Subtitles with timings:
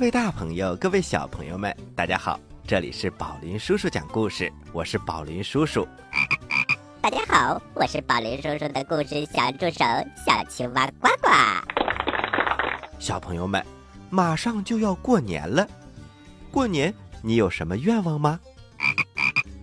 [0.00, 2.40] 各位大朋友，各位小朋友们，大家好！
[2.66, 5.86] 这里是宝林叔叔讲故事，我是宝林叔叔。
[7.02, 9.84] 大家好，我是宝林叔叔的故事小助手
[10.26, 11.28] 小青蛙呱呱。
[12.98, 13.62] 小朋友们，
[14.08, 15.68] 马上就要过年了，
[16.50, 18.40] 过年你有什么愿望吗？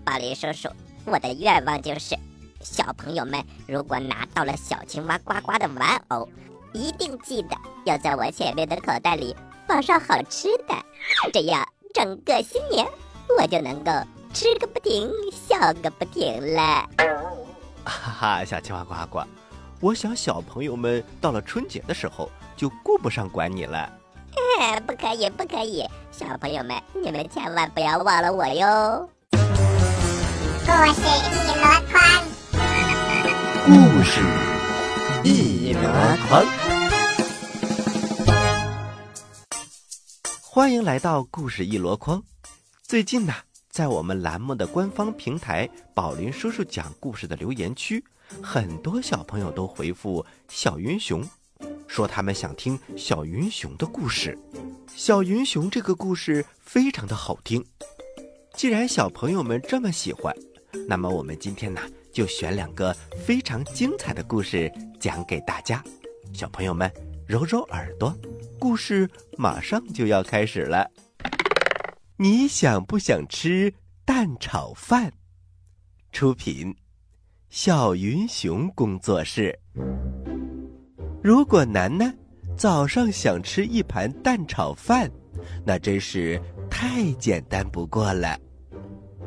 [0.06, 0.70] 宝林叔叔，
[1.06, 2.16] 我的愿望就是，
[2.62, 6.30] 小朋友们如果拿到了小青蛙呱呱的玩偶，
[6.74, 9.36] 一定记得要在我前面的口袋里。
[9.68, 10.74] 放上好吃的，
[11.34, 12.88] 这样整个新年
[13.38, 13.92] 我就能够
[14.34, 16.88] 吃个不停，笑个不停了。
[17.84, 19.24] 哈哈，小青蛙呱呱，
[19.82, 23.90] 我想小朋友们到了春节的时候就顾不上管你了。
[24.60, 29.10] 哎，不可以，不可以，小朋友们，你们千万不要忘了我哟。
[29.32, 32.02] 故事一箩筐，
[33.66, 34.22] 故事
[35.24, 35.82] 一箩
[36.30, 36.67] 筐。
[40.58, 42.20] 欢迎来到故事一箩筐。
[42.82, 43.32] 最近呢，
[43.70, 48.04] 在我们栏目的官方平台“宝林叔叔讲故事”的留言区，
[48.42, 51.24] 很多小朋友都回复“小云熊”，
[51.88, 54.36] 说他们想听小云熊的故事。
[54.96, 57.64] 小云熊这个故事非常的好听。
[58.56, 60.36] 既然小朋友们这么喜欢，
[60.88, 61.80] 那么我们今天呢，
[62.12, 62.92] 就选两个
[63.24, 65.84] 非常精彩的故事讲给大家。
[66.34, 66.92] 小朋友们，
[67.28, 68.12] 揉揉耳朵。
[68.60, 70.90] 故事马上就要开始了。
[72.18, 73.74] 你想不想吃
[74.04, 75.12] 蛋炒饭？
[76.12, 76.76] 出品：
[77.50, 79.58] 小云熊工作室。
[81.24, 82.16] 如果楠楠
[82.56, 85.12] 早上想吃一盘蛋炒饭，
[85.64, 88.40] 那真是太简单不过了。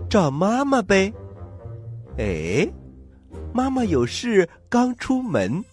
[0.08, 1.12] 找妈妈呗。
[2.18, 2.68] 哎，
[3.54, 5.64] 妈妈有事刚出门，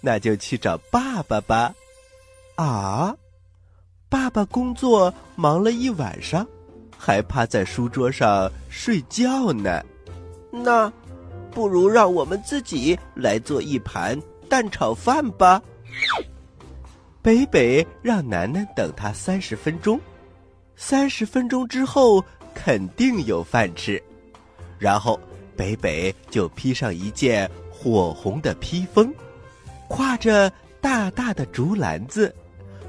[0.00, 1.72] 那就去找爸爸吧。
[2.58, 3.14] 啊，
[4.08, 6.44] 爸爸工作忙了一晚上，
[6.96, 9.80] 还趴在书桌上睡觉呢。
[10.50, 10.92] 那，
[11.52, 15.62] 不如让我们自己来做一盘蛋炒饭吧。
[17.22, 20.00] 北北让楠楠等他三十分钟，
[20.74, 22.20] 三十分钟之后
[22.54, 24.02] 肯定有饭吃。
[24.80, 25.18] 然后
[25.56, 29.14] 北北就披上一件火红的披风，
[29.88, 32.34] 挎着大大的竹篮子。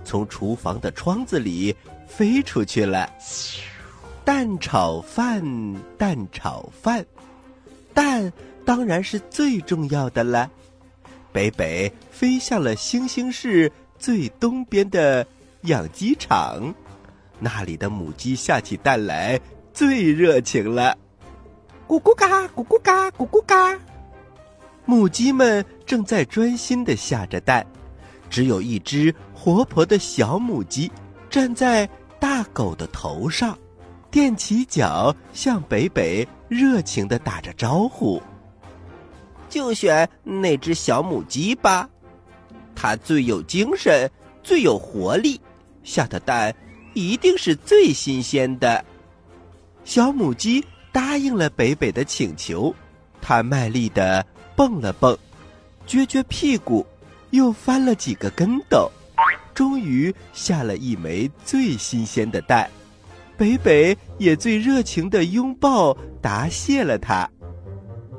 [0.10, 1.76] 从厨房的窗子里
[2.08, 3.08] 飞出去了。
[4.26, 5.40] 蛋炒饭，
[6.00, 7.06] 蛋炒饭，
[7.94, 8.34] 蛋
[8.66, 10.50] 当然是最重要的了。
[11.32, 15.24] 北北飞向了星星市最东边的
[15.62, 16.74] 养鸡场，
[17.38, 19.40] 那里的母鸡下起蛋来
[19.72, 20.98] 最热情了。
[21.88, 23.80] 咕咕嘎，咕咕嘎，咕咕嘎，
[24.86, 27.64] 母鸡们正在专心的下着蛋。
[28.30, 30.92] 只有一只活泼的小母鸡
[31.30, 33.58] 站在大狗的头上，
[34.12, 38.22] 踮起脚向北北热情的打着招呼。
[39.50, 41.90] 就选那只小母鸡吧，
[42.76, 44.10] 它最有精神，
[44.44, 45.42] 最有活力，
[45.84, 46.56] 下的蛋
[46.94, 48.86] 一定是最新鲜的。
[49.84, 52.74] 小母鸡答应了北北的请求，
[53.22, 54.24] 它卖力的
[54.56, 55.18] 蹦了蹦，
[55.88, 56.86] 撅撅屁股。
[57.32, 58.90] 又翻了几个跟斗，
[59.54, 62.70] 终于下了一枚最新鲜的蛋。
[63.38, 67.30] 北北也最热情的拥抱答谢了他，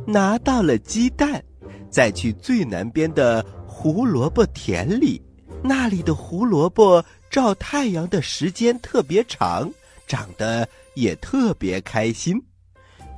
[0.07, 1.43] 拿到了鸡蛋，
[1.91, 5.21] 再去最南边的胡萝卜田里，
[5.63, 9.71] 那里的胡萝卜照太阳的时间特别长，
[10.07, 12.43] 长得也特别开心。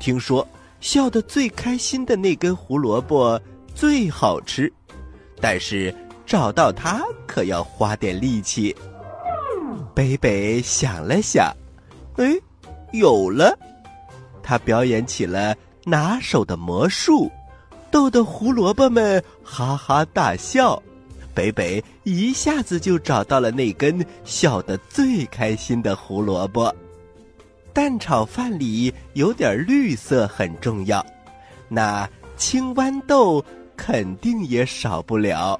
[0.00, 0.46] 听说
[0.80, 3.40] 笑得最开心的那根胡萝卜
[3.72, 4.72] 最好吃。
[5.42, 5.92] 但是
[6.24, 8.74] 找到它可要花点力气。
[9.92, 11.52] 北北想了想，
[12.16, 12.32] 哎，
[12.92, 13.58] 有了！
[14.42, 15.54] 他表演起了
[15.84, 17.30] 拿手的魔术，
[17.90, 20.80] 逗得胡萝卜们哈哈大笑。
[21.34, 26.74] 北北一下子就找到了那根笑得最开心的胡萝卜。
[27.72, 31.04] 蛋炒饭里有点绿色很重要，
[31.68, 33.44] 那青豌豆。
[33.84, 35.58] 肯定也少不了，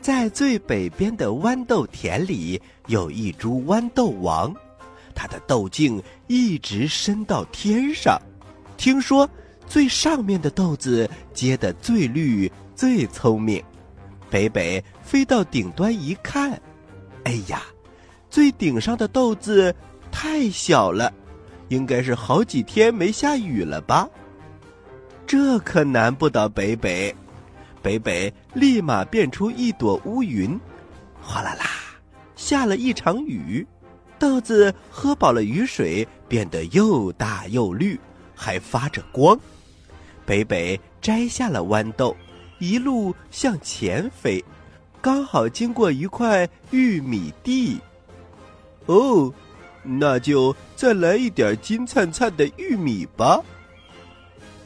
[0.00, 4.54] 在最北边的豌豆田里，有一株豌豆王，
[5.12, 8.16] 它的豆茎一直伸到天上。
[8.76, 9.28] 听说
[9.66, 13.60] 最上面的豆子结得最绿、最聪明。
[14.30, 16.52] 北北飞到顶端一看，
[17.24, 17.60] 哎呀，
[18.30, 19.74] 最顶上的豆子
[20.12, 21.12] 太小了，
[21.70, 24.08] 应该是好几天没下雨了吧？
[25.26, 27.12] 这可难不倒北北。
[27.82, 30.58] 北北立马变出一朵乌云，
[31.20, 31.66] 哗啦啦，
[32.36, 33.66] 下了一场雨，
[34.18, 37.98] 豆子喝饱了雨水，变得又大又绿，
[38.34, 39.38] 还发着光。
[40.24, 42.16] 北北摘下了豌豆，
[42.60, 44.42] 一路向前飞，
[45.00, 47.80] 刚好经过一块玉米地。
[48.86, 49.32] 哦，
[49.82, 53.40] 那就再来一点金灿灿的玉米吧。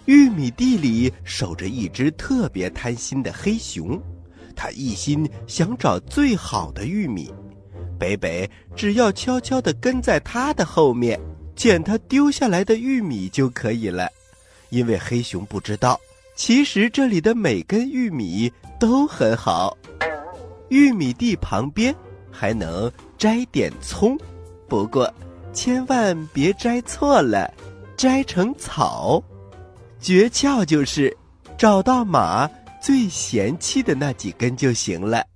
[0.06, 4.00] 玉米地里守着一只特别贪心的黑熊，
[4.54, 7.32] 它一心想找最好的玉米。
[7.98, 11.20] 北北只要悄悄地跟在它的后面，
[11.54, 14.08] 捡它丢下来的玉米就可以了。
[14.70, 15.98] 因为黑熊不知道，
[16.36, 19.76] 其实这里的每根玉米都很好。
[20.68, 21.94] 玉米地旁边
[22.30, 24.18] 还能摘点葱，
[24.68, 25.12] 不过
[25.52, 27.52] 千万别摘错了，
[27.96, 29.22] 摘成草。
[30.00, 31.16] 诀窍就是
[31.58, 32.48] 找到马
[32.82, 35.26] 最嫌弃的那几根就行了，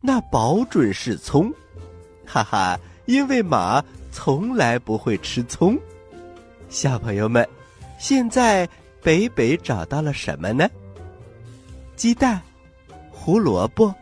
[0.00, 1.52] 那保准是葱，
[2.24, 2.78] 哈哈！
[3.06, 5.78] 因为马从来不会吃葱。
[6.68, 7.46] 小朋友们，
[7.98, 8.68] 现在
[9.02, 10.68] 北北找到了什么呢？
[11.96, 12.40] 鸡蛋、
[13.10, 13.94] 胡萝卜、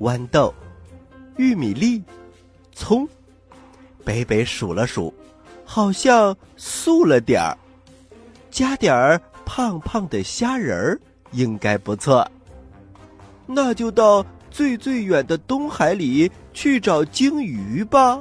[0.00, 0.54] 豌豆、
[1.36, 2.02] 玉米粒、
[2.72, 3.08] 葱。
[4.04, 5.12] 北北数了数，
[5.64, 7.58] 好像素了点儿。
[8.58, 11.00] 加点儿胖胖的虾仁儿，
[11.30, 12.28] 应该不错。
[13.46, 18.20] 那就到最最远的东海里去找鲸鱼吧，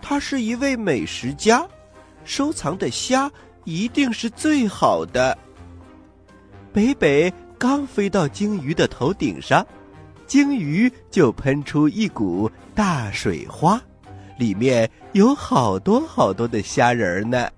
[0.00, 1.66] 他是一位美食家，
[2.24, 3.28] 收藏的虾
[3.64, 5.36] 一定是最好的。
[6.72, 9.66] 北北刚飞到鲸鱼的头顶上，
[10.24, 13.82] 鲸鱼就喷出一股大水花，
[14.38, 17.50] 里面有好多好多的虾仁儿呢。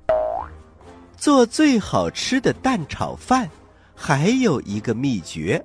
[1.21, 3.47] 做最好吃的蛋炒饭，
[3.95, 5.63] 还有一个秘诀，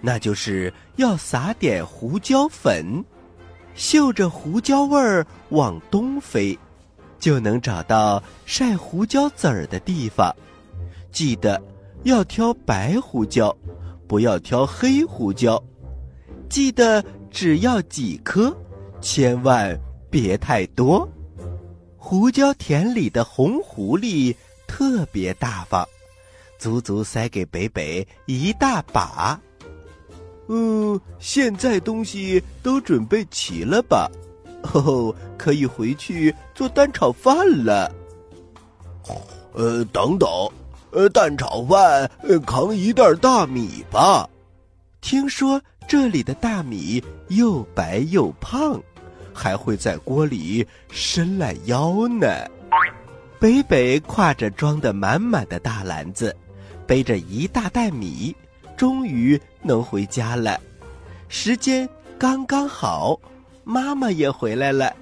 [0.00, 3.04] 那就是要撒点胡椒粉，
[3.74, 6.58] 嗅着胡椒味儿往东飞，
[7.18, 10.34] 就能找到晒胡椒籽儿的地方。
[11.12, 11.62] 记得
[12.04, 13.54] 要挑白胡椒，
[14.08, 15.62] 不要挑黑胡椒。
[16.48, 18.56] 记得只要几颗，
[19.02, 19.78] 千万
[20.08, 21.06] 别太多。
[21.98, 24.34] 胡椒田里的红狐狸。
[24.70, 25.84] 特别大方，
[26.56, 29.38] 足足塞给北北一大把。
[30.46, 34.08] 嗯，现在东西都准备齐了吧？
[34.72, 37.92] 哦，可以回去做蛋炒饭了。
[39.54, 40.28] 呃，等等，
[40.92, 44.28] 呃，蛋炒饭呃扛一袋大米吧。
[45.00, 48.80] 听说这里的大米又白又胖，
[49.34, 52.28] 还会在锅里伸懒腰呢。
[53.40, 56.36] 北北挎着装得满满的大篮子，
[56.86, 58.36] 背着一大袋米，
[58.76, 60.60] 终于能回家了。
[61.28, 63.18] 时间刚刚好，
[63.64, 64.94] 妈妈也回来了，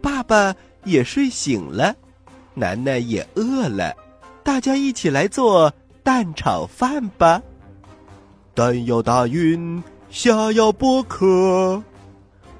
[0.00, 1.94] 爸爸也睡醒了，
[2.54, 3.94] 楠楠也饿了，
[4.42, 5.70] 大家一起来做
[6.02, 7.42] 蛋炒饭吧。
[8.54, 11.82] 蛋要打匀，虾要剥壳，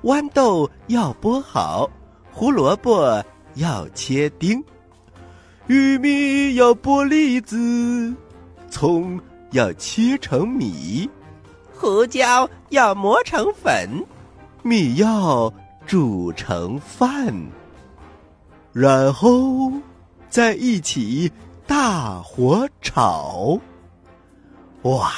[0.03, 1.89] 豌豆要剥好，
[2.31, 4.63] 胡萝卜要切丁。
[5.67, 8.15] 玉米要剥粒子，
[8.69, 9.19] 葱
[9.53, 11.09] 要切成米，
[11.73, 13.89] 胡椒要磨成粉，
[14.63, 15.51] 米要
[15.87, 17.35] 煮成饭，
[18.75, 19.73] 然后
[20.29, 21.33] 再一起
[21.67, 23.59] 大火炒。
[24.83, 25.13] 哇，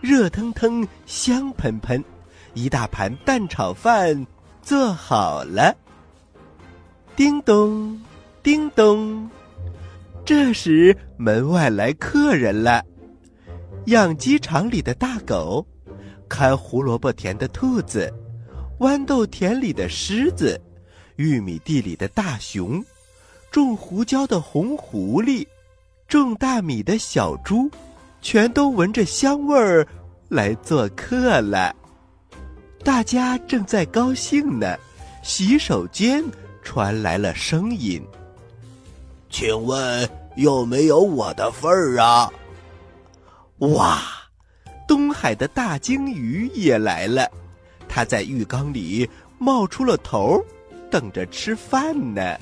[0.00, 2.04] 热腾腾，香喷喷，
[2.52, 4.24] 一大盘蛋炒饭
[4.62, 5.74] 做好了。
[7.16, 8.00] 叮咚，
[8.40, 9.28] 叮咚。
[10.24, 12.82] 这时，门外来客人了：
[13.86, 15.66] 养鸡场里的大狗，
[16.26, 18.10] 看胡萝卜田的兔子，
[18.78, 20.58] 豌豆田里的狮子，
[21.16, 22.82] 玉米地里的大熊，
[23.50, 25.46] 种胡椒的红狐狸，
[26.08, 27.70] 种大米的小猪，
[28.22, 29.86] 全都闻着香味儿
[30.30, 31.76] 来做客了。
[32.82, 34.74] 大家正在高兴呢，
[35.22, 36.24] 洗手间
[36.62, 38.02] 传来了声音。
[39.34, 42.32] 请问有没有我的份儿啊？
[43.58, 44.00] 哇，
[44.86, 47.28] 东海的大鲸鱼也来了，
[47.88, 50.40] 它在浴缸里冒出了头，
[50.88, 52.38] 等着吃饭呢。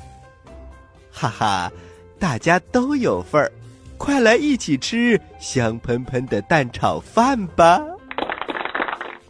[1.11, 1.73] 哈哈，
[2.19, 3.51] 大家都有份儿，
[3.97, 7.81] 快来一起吃香喷喷的蛋炒饭吧！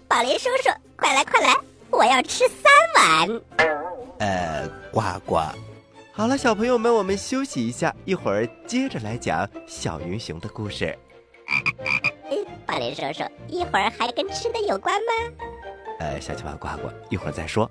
[0.08, 1.56] 宝林叔叔，快来快来，
[1.90, 3.40] 我要吃三碗。
[4.18, 5.38] 呃，呱呱。
[6.14, 10.94] 好了，小朋友们，我们休息一下，一会儿接着来讲小云熊的故事。
[11.46, 15.46] 哎，巴林叔叔，一会儿还跟吃的有关吗？
[16.00, 17.70] 呃，小青蛙呱呱，一会儿再说。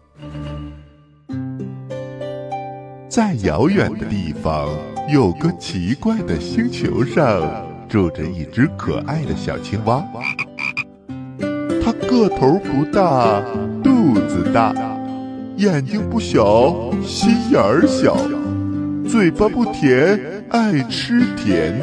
[3.08, 4.70] 在遥远的地方，
[5.08, 10.04] 有个奇怪的星球上，住着一只可爱的小青蛙。
[11.84, 13.40] 它个头不大，
[13.84, 14.74] 肚子大，
[15.62, 18.18] 眼睛不小，心眼儿小，
[19.08, 21.80] 嘴巴不甜，爱吃甜，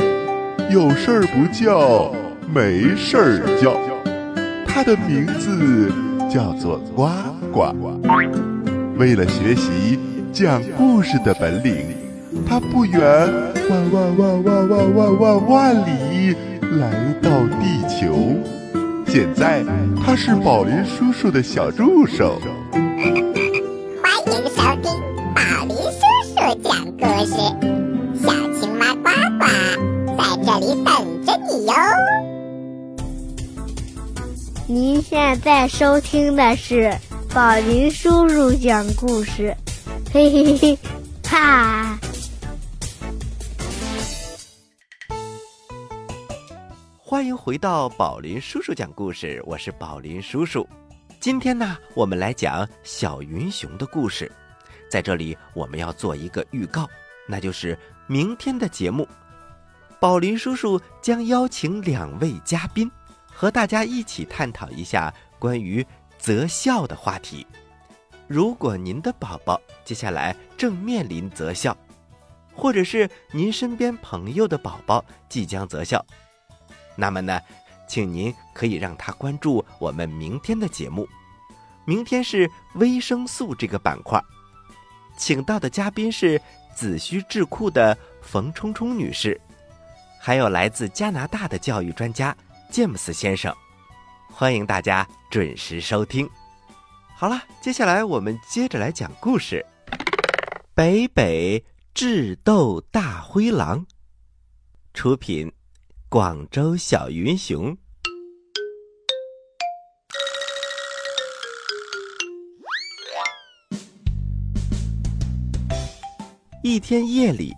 [0.69, 2.13] 有事儿不叫，
[2.53, 3.79] 没事儿叫。
[4.67, 5.93] 它的名字
[6.29, 7.09] 叫做呱
[7.53, 7.73] 呱。
[8.99, 9.97] 为了学习。
[10.31, 11.75] 讲故事的本领，
[12.47, 16.37] 他不远万万万万万万万万里
[16.79, 18.37] 来到地球。
[19.07, 19.65] 现在
[20.05, 22.39] 他是宝林叔叔的小助手。
[35.09, 36.95] 现在收听的是
[37.35, 39.57] 宝林叔叔讲故事。
[40.13, 40.79] 嘿嘿嘿，
[41.27, 41.99] 哈！
[46.99, 50.69] 欢迎回到宝林叔叔讲故事，我是宝林叔叔。
[51.19, 54.31] 今天呢，我们来讲小云熊的故事。
[54.91, 56.87] 在这里，我们要做一个预告，
[57.27, 59.09] 那就是明天的节目，
[59.99, 62.91] 宝林叔叔将邀请两位嘉宾，
[63.39, 65.87] 和大家一起探讨一下关于
[66.19, 67.47] 择校的话题。
[68.27, 71.77] 如果您的宝宝接下来正面临择校，
[72.53, 76.05] 或者是您身边朋友的宝宝即将择校，
[76.97, 77.41] 那么呢，
[77.87, 81.09] 请您可以让他关注我们明天的节目。
[81.85, 84.21] 明天是维生素这个板块，
[85.17, 86.43] 请到的嘉宾是
[86.75, 89.41] 子虚智库的冯冲冲女士，
[90.19, 92.37] 还有来自加拿大的教育专家
[92.71, 93.55] 詹姆斯先生，
[94.31, 96.29] 欢迎大家准时收听。
[97.17, 99.65] 好了，接下来我们接着来讲故事。
[100.75, 103.85] 北北智斗大灰狼，
[104.93, 105.51] 出品，
[106.11, 107.77] 广州小云熊。
[116.63, 117.55] 一天夜里，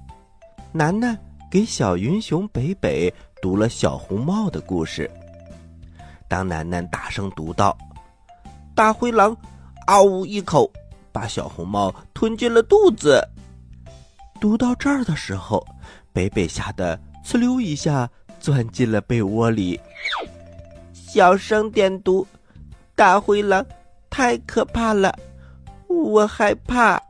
[0.73, 1.19] 楠楠
[1.51, 5.11] 给小云熊北北读了小红帽的故事。
[6.29, 7.77] 当楠楠大声读道
[8.75, 9.37] ：“大灰狼。”
[9.87, 10.71] 嗷呜一口，
[11.11, 13.27] 把小红帽吞进了肚子。
[14.41, 15.67] 读到这儿的时候，
[16.13, 19.81] 北北吓得呲溜一下钻进了被窝里。
[20.93, 22.25] 小声点读，
[22.95, 23.67] 大灰狼
[24.09, 25.13] 太可怕了，
[25.89, 27.03] 我害怕。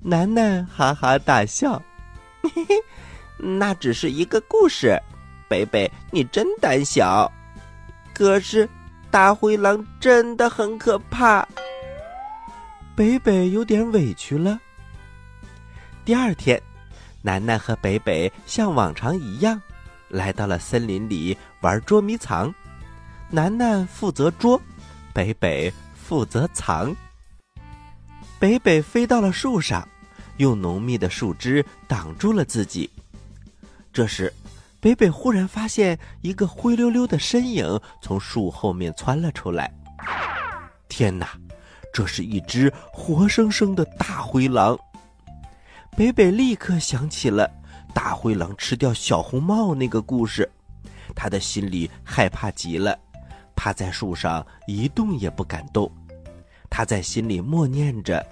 [0.00, 1.80] 楠楠哈哈大笑，
[2.42, 2.74] 嘿嘿，
[3.36, 5.00] 那只是一个故事。
[5.48, 7.30] 北北，你真胆小。
[8.14, 8.68] 可是。
[9.08, 11.46] 大灰狼真的很可怕，
[12.94, 14.60] 北北有点委屈了。
[16.04, 16.60] 第二天，
[17.22, 19.62] 楠楠和北北像往常一样，
[20.08, 22.52] 来到了森林里玩捉迷藏。
[23.30, 24.60] 楠楠负责捉，
[25.14, 26.94] 北北负责藏。
[28.38, 29.88] 北北飞到了树上，
[30.36, 32.90] 用浓密的树枝挡住了自己。
[33.96, 34.30] 这时。
[34.78, 39.72] 北北忽然发现一个灰溜溜的身影从树后面窜了出来。
[40.86, 41.30] 天哪，
[41.94, 44.78] 这是一只活生生的大灰狼！
[45.96, 47.50] 北北立刻想起了
[47.94, 50.48] 大灰狼吃掉小红帽那个故事，
[51.14, 52.96] 他的心里害怕极了，
[53.56, 55.90] 趴在树上一动也不敢动。
[56.68, 58.24] 他在心里默念着：“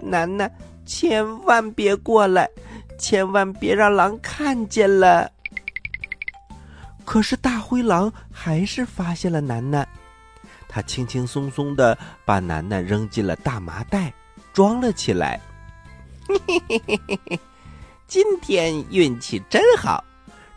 [0.00, 0.50] 楠楠，
[0.86, 2.48] 千万别过来，
[2.98, 5.30] 千万别让狼看见了。”
[7.04, 9.86] 可是大灰狼还是发现了楠楠，
[10.68, 14.12] 他轻轻松松的把楠楠扔进了大麻袋，
[14.52, 15.40] 装了起来。
[16.26, 16.36] 嘿
[16.68, 17.40] 嘿嘿嘿嘿，
[18.08, 20.02] 今天运气真好，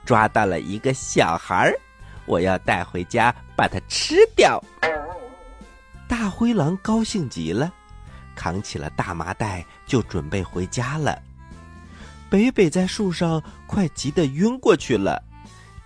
[0.03, 1.79] 抓到了一个小孩儿，
[2.25, 4.59] 我要带回家把它吃掉。
[6.07, 7.71] 大灰狼高兴极了，
[8.35, 11.21] 扛起了大麻袋就准备回家了。
[12.29, 15.21] 北北在树上快急得晕过去了。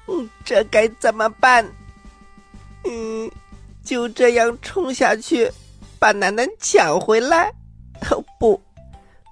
[0.08, 1.66] 嗯，这该怎么办？
[2.86, 3.32] 嗯，
[3.84, 5.50] 就这样冲下去，
[5.98, 7.52] 把楠楠抢回来？
[8.12, 8.62] 哦 不，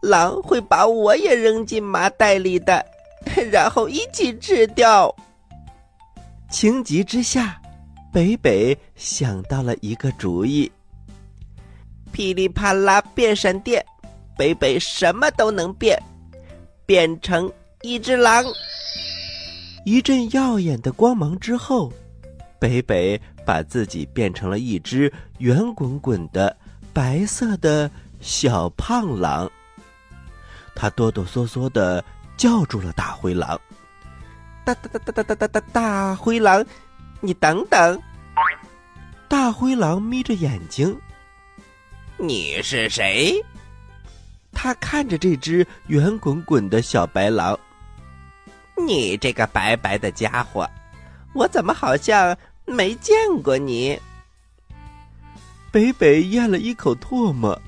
[0.01, 2.85] 狼会把我也扔进麻袋里的，
[3.51, 5.13] 然后一起吃掉。
[6.49, 7.61] 情急之下，
[8.13, 10.71] 北北想到了一个主意：
[12.13, 13.85] 噼里啪啦变闪电，
[14.37, 16.01] 北北什么都能变，
[16.91, 17.49] 变成
[17.83, 18.43] 一只狼。
[19.85, 21.89] 一阵耀眼的光芒之后，
[22.59, 26.53] 北北把自己变成了一只圆滚滚的
[26.91, 29.49] 白色的小胖狼。
[30.75, 32.03] 他哆哆嗦嗦的
[32.35, 33.57] 叫住了大灰狼
[34.65, 36.65] ：“大大大大大大大大大灰狼，
[37.21, 38.01] 你等等！”
[39.29, 40.93] 大灰狼眯着眼睛
[42.19, 43.41] ：“你是谁？”
[44.51, 47.57] 他看着这只圆滚滚的小白狼
[48.87, 50.69] ：“你这个白白的家伙，
[51.33, 53.99] 我怎么好像没见过你？”
[55.71, 57.59] 北北咽了一口唾沫：“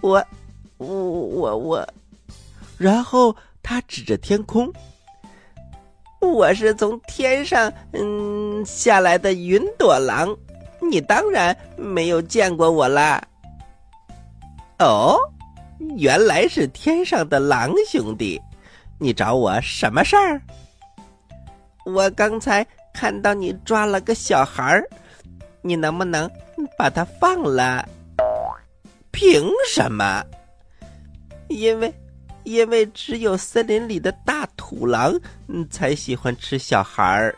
[0.00, 0.24] 我。”
[0.76, 1.88] 我我我，
[2.76, 4.70] 然后他指着天空
[6.20, 10.36] ：“我是从天上嗯下来的云朵狼，
[10.82, 13.22] 你当然没有见过我啦。”
[14.80, 15.16] 哦，
[15.96, 18.40] 原来是天上的狼兄弟，
[18.98, 20.40] 你找我什么事儿？
[21.84, 24.88] 我刚才看到你抓了个小孩儿，
[25.62, 26.30] 你能不能
[26.78, 27.86] 把他放了？
[29.10, 30.24] 凭什么？
[31.48, 31.94] 因为，
[32.44, 35.14] 因为只有森林里的大土狼
[35.70, 37.36] 才喜欢吃小孩儿。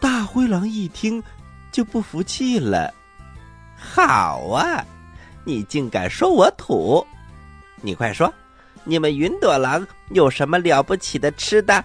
[0.00, 1.22] 大灰狼一听，
[1.70, 2.92] 就不服气了
[3.78, 4.84] ：“好啊，
[5.46, 7.06] 你竟敢说我土！
[7.80, 8.32] 你快说，
[8.82, 11.84] 你们云朵狼有什么了不起的吃的？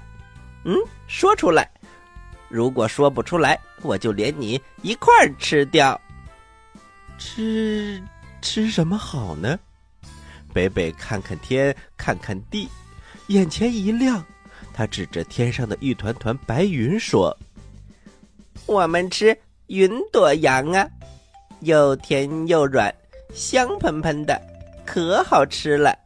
[0.66, 0.76] 嗯，
[1.08, 1.70] 说出来。
[2.50, 6.00] 如果说不出来，我就连你一块儿吃掉。
[7.20, 8.02] 吃
[8.42, 9.60] 吃什么好呢？”
[10.52, 12.68] 北北看看天，看看地，
[13.28, 14.26] 眼前一亮，
[14.74, 17.38] 他指着天上的一团团白云说
[18.66, 20.90] ：“我们吃云朵羊啊，
[21.60, 22.94] 又甜又软，
[23.34, 24.40] 香喷喷的，
[24.86, 25.98] 可好吃了。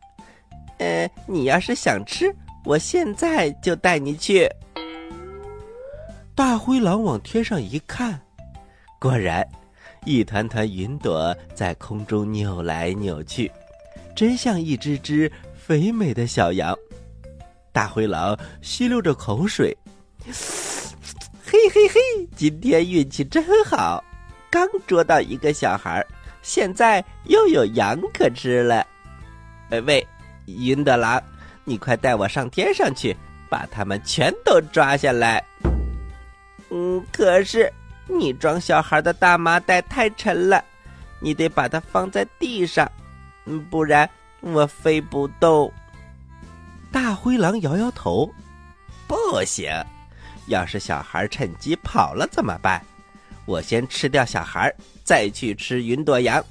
[0.77, 2.33] 呃，你要是想吃，
[2.63, 4.49] 我现在就带你去。”
[6.35, 8.19] 大灰狼往天上一看，
[8.99, 9.47] 果然，
[10.03, 13.49] 一团团云朵在空中扭来扭去。
[14.13, 16.73] 真像一只只肥美的小羊，
[17.71, 19.75] 大灰狼吸溜着口水，
[20.25, 21.99] 嘿嘿嘿，
[22.35, 24.03] 今天运气真好，
[24.49, 26.07] 刚捉到一个小孩儿，
[26.45, 28.85] 现在又有羊可吃了。
[29.71, 30.07] 喂喂，
[30.45, 31.19] 云朵狼，
[31.63, 33.17] 你快带我上天上去，
[33.49, 35.43] 把他们全都抓下来。
[36.69, 37.73] 嗯，可是
[38.07, 40.63] 你装小孩的大麻袋太沉了，
[41.19, 42.89] 你得把它放在地上。
[43.45, 44.07] 嗯，不然
[44.41, 45.73] 我飞不动。
[46.91, 48.31] 大灰狼摇摇头，
[49.07, 49.67] 不行。
[50.45, 52.79] 要是小孩趁机跑了怎么办？
[53.45, 54.71] 我先吃掉小孩，
[55.05, 56.43] 再去吃云朵羊。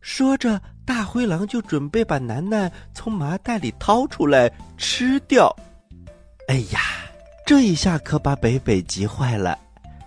[0.00, 5.52] 说着，大灰狼就准备把楠楠从麻袋里掏出来吃掉。
[6.46, 6.80] 哎呀，
[7.44, 9.58] 这一下可把北北急坏了，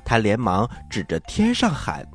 [0.05, 2.07] 他连忙指着天上喊：“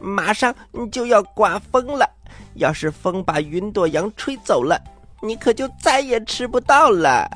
[0.00, 0.54] 马上
[0.90, 2.08] 就要刮风了！”
[2.54, 4.80] 要是风把云朵羊吹走了，
[5.20, 7.28] 你可就再也吃不到了。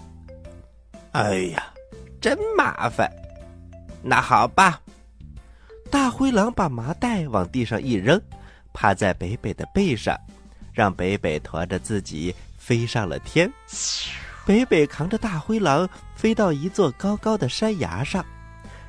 [1.13, 1.63] 哎呀，
[2.21, 3.11] 真麻烦！
[4.03, 4.81] 那好吧，
[5.91, 8.21] 大灰狼把麻袋往地上一扔，
[8.73, 10.17] 趴在北北的背上，
[10.73, 13.51] 让北北驮着自己飞上了天。
[14.47, 18.25] 北北扛着大灰狼飞到一座高高的山崖上，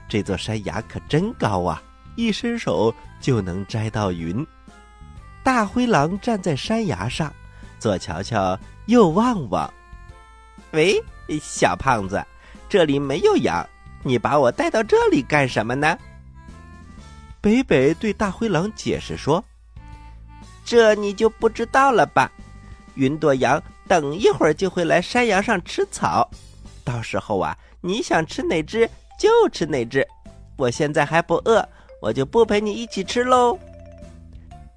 [0.08, 1.82] 这座山崖可真高啊，
[2.16, 4.46] 一伸手就能摘到云。
[5.44, 7.34] 大灰狼站在山崖上，
[7.80, 9.72] 左瞧瞧，右望望。
[10.72, 11.02] 喂，
[11.42, 12.24] 小胖子，
[12.70, 13.68] 这里没有羊，
[14.04, 15.98] 你把我带到这里干什么呢？
[17.42, 19.44] 北北对大灰狼解释说
[20.64, 22.32] ：“这你就不知道了吧？
[22.94, 26.30] 云朵羊等一会儿就会来山崖上吃草，
[26.84, 28.88] 到时候啊，你想吃哪只
[29.20, 30.08] 就吃哪只。
[30.56, 31.68] 我现在还不饿，
[32.00, 33.58] 我就不陪你一起吃喽。”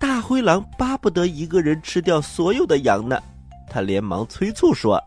[0.01, 3.23] 大灰狼巴不得一个人吃掉所有的羊呢，
[3.69, 4.99] 他连忙催促说：“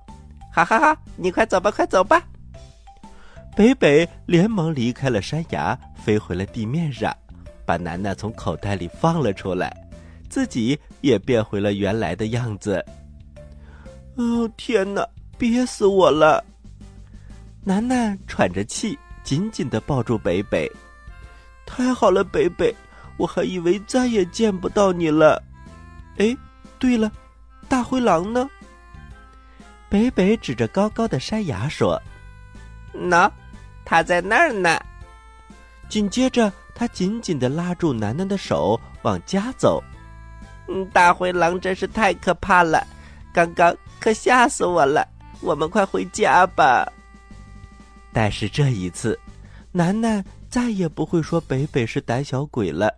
[0.53, 2.23] 哈哈哈，你快走吧，快走吧！”
[3.57, 7.15] 北北连忙离开了山崖，飞回了地面上，
[7.67, 9.75] 把楠楠从口袋里放了出来，
[10.29, 12.83] 自己也变回了原来的样子。
[14.15, 15.05] 哦，天哪，
[15.37, 16.41] 憋死我了！
[17.65, 20.71] 楠楠喘着气，紧紧的抱住北北。
[21.65, 22.73] 太好了，北北。
[23.17, 25.43] 我还以为再也见不到你了。
[26.19, 26.37] 哎，
[26.79, 27.11] 对了，
[27.67, 28.47] 大灰狼呢？
[29.89, 32.01] 北北指着高高的山崖说
[32.95, 33.29] ：“喏，
[33.83, 34.79] 他在那儿呢。”
[35.89, 39.83] 紧接着，他紧紧地拉住楠楠的手往家走。
[40.67, 42.85] 嗯，大灰狼真是太可怕了，
[43.33, 45.03] 刚刚可吓死我了。
[45.41, 46.87] 我们快回家吧。
[48.13, 49.19] 但是这一次，
[49.71, 52.93] 楠楠再也不会说北北是胆小鬼了。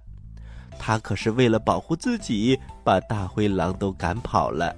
[0.78, 4.76] 他可是为了保护自己，把大灰狼都赶跑了。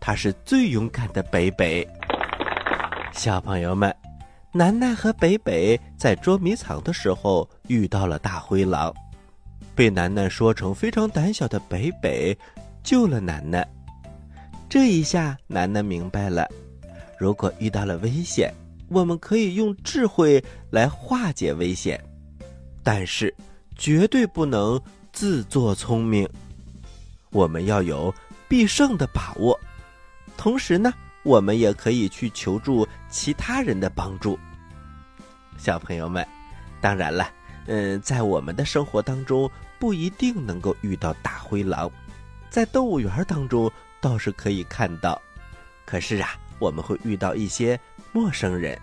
[0.00, 1.88] 他是最勇敢的北北。
[3.12, 3.94] 小朋友们，
[4.54, 8.92] 楠楠和北北在捉迷藏的时候遇到了大灰狼，
[9.74, 12.36] 被楠楠说成非常胆小的北北
[12.82, 13.66] 救了楠楠。
[14.68, 16.46] 这一下，楠楠明白了，
[17.18, 18.52] 如果遇到了危险，
[18.88, 21.98] 我们可以用智慧来化解危险，
[22.82, 23.34] 但是
[23.74, 24.78] 绝对不能
[25.14, 26.28] 自作聪明。
[27.30, 28.14] 我们要有
[28.48, 29.58] 必胜的把握，
[30.36, 34.38] 同时呢，我们也可以去求助其他人的帮助。
[35.56, 36.26] 小朋友们，
[36.80, 37.28] 当然了，
[37.66, 41.90] 嗯，在我们的生活当中不一定能够遇到大灰狼，
[42.50, 43.70] 在动物园当中。
[44.02, 45.22] 倒是可以看到，
[45.86, 47.78] 可是啊，我们会遇到一些
[48.10, 48.76] 陌生人。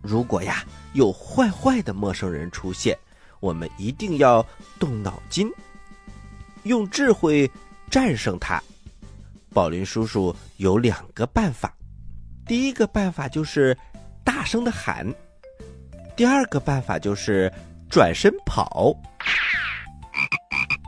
[0.00, 2.96] 如果呀有坏坏的陌生人出现，
[3.40, 4.42] 我们一定要
[4.80, 5.46] 动脑筋，
[6.62, 7.50] 用智慧
[7.90, 8.62] 战胜他。
[9.54, 11.72] 宝林叔叔有两个办法，
[12.44, 13.76] 第一个办法就是
[14.24, 15.06] 大声的喊，
[16.16, 17.50] 第二个办法就是
[17.88, 18.92] 转身跑。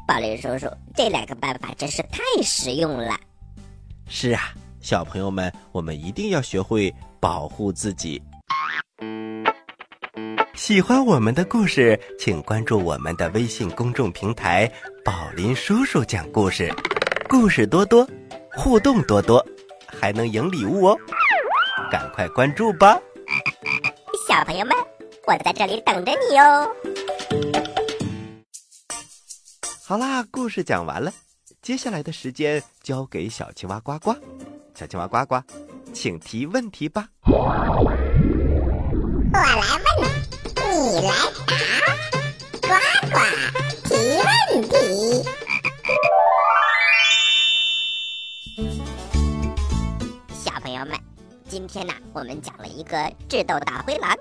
[0.06, 3.16] 宝林叔叔，这两个办法真是太实用了。
[4.08, 8.20] 是啊，小朋友们，我们一定要学会保护自己。
[10.54, 14.68] 喜欢我们的故事，请关注我们的微信公众平台
[15.04, 16.72] “宝林叔叔讲故事”，
[17.28, 18.08] 故事多多，
[18.56, 19.44] 互动多多，
[19.86, 20.98] 还能赢礼物哦！
[21.90, 22.98] 赶快关注吧，
[24.26, 24.74] 小朋友们，
[25.26, 26.68] 我在这里等着你哦。
[29.84, 31.12] 好啦，故事讲完了。
[31.62, 34.14] 接下来的时间交给小青蛙呱呱，
[34.74, 35.40] 小青蛙呱呱，
[35.92, 37.06] 请提问题吧。
[37.26, 37.54] 我
[39.32, 40.08] 来问，
[40.72, 41.12] 你来
[41.46, 41.54] 答，
[42.62, 42.68] 呱
[43.12, 43.16] 呱
[43.84, 45.45] 提问题。
[51.56, 54.14] 今天呢，我们讲了一个智斗大灰狼，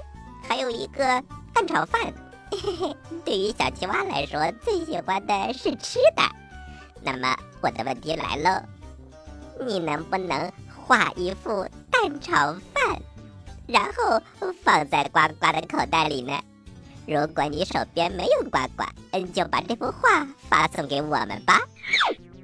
[0.47, 1.21] 还有一个
[1.53, 2.01] 蛋炒饭。
[2.49, 2.95] 嘿嘿，
[3.25, 6.23] 对于小青蛙来说，最喜欢的是吃的。
[7.01, 8.61] 那么我的问题来喽，
[9.65, 13.01] 你能不能画一幅蛋炒饭，
[13.67, 14.21] 然后
[14.63, 16.39] 放在呱呱的口袋里呢？
[17.05, 21.59] 如果你手边没有呱呱，嗯，就把这幅画发送给我们吧。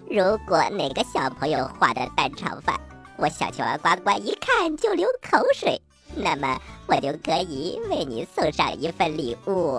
[0.10, 2.78] 如果哪个小朋友画的蛋炒饭，
[3.22, 5.80] 我小青蛙呱呱一看就流口水，
[6.16, 9.76] 那么我就可以为你送上一份礼物。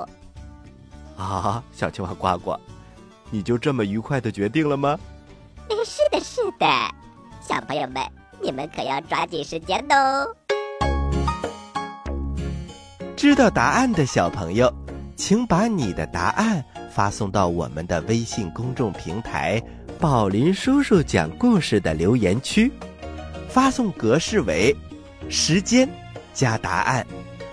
[1.16, 2.56] 啊，小青蛙呱呱。
[3.32, 4.96] 你就这么愉快的决定了吗？
[5.84, 6.66] 是的，是的，
[7.40, 8.00] 小朋友们，
[8.40, 10.24] 你们可要抓紧时间哦。
[13.16, 14.72] 知道答案的小朋友，
[15.16, 19.60] 请把你的答案发送到我们的微信公众平台
[19.98, 22.70] “宝林叔叔讲故事”的留言区，
[23.52, 24.74] 发送格式为
[25.28, 25.88] 时间
[26.32, 27.06] 加答案。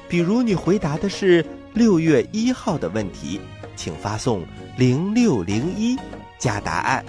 [0.07, 3.39] 比如你回答的是六月一号的问题。
[3.75, 4.43] 请发送
[4.77, 5.97] 零六零一
[6.37, 7.05] 加答案，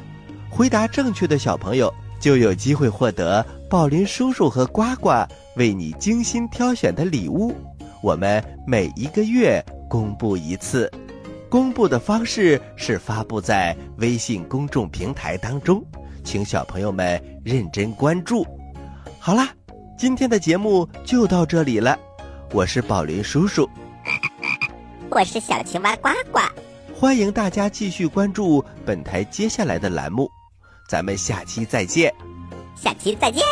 [0.48, 5.10] 回答正确的小朋友就有机会获得宝林叔叔和呱呱
[5.56, 7.52] 为你精心挑选的礼物。
[8.04, 10.88] 我们每一个月公布一次，
[11.48, 15.84] 公布的方式是发布在微信公众平台当中，
[16.22, 18.46] 请小朋友们认真关注。
[19.30, 19.48] 好啦，
[19.96, 21.96] 今天的节目就到这里了，
[22.50, 23.70] 我是宝林叔叔。
[25.08, 26.40] 我是小青蛙呱呱，
[26.92, 30.28] 欢迎大家继续关注本台接下来的栏目，
[30.88, 32.12] 咱们下期再见，
[32.74, 33.44] 下期再见。